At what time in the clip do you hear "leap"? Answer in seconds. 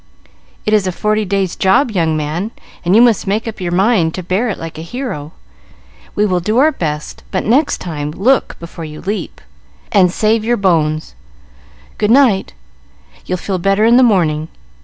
9.01-9.39